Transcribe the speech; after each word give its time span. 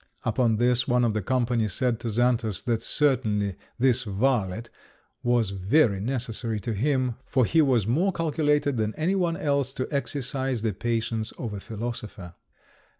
Upon 0.25 0.55
this 0.55 0.87
one 0.87 1.03
of 1.05 1.13
the 1.13 1.21
company 1.21 1.67
said 1.67 1.99
to 1.99 2.09
Xantus, 2.09 2.63
that 2.63 2.81
certainly 2.81 3.55
this 3.77 4.01
varlet 4.01 4.71
was 5.21 5.51
very 5.51 5.99
necessary 5.99 6.59
to 6.61 6.73
him, 6.73 7.17
for 7.23 7.45
he 7.45 7.61
was 7.61 7.85
more 7.85 8.11
calculated 8.11 8.77
than 8.77 8.95
any 8.95 9.13
one 9.13 9.37
else 9.37 9.73
to 9.73 9.87
exercise 9.91 10.63
the 10.63 10.73
patience 10.73 11.33
of 11.33 11.53
a 11.53 11.59
philosopher. 11.59 12.33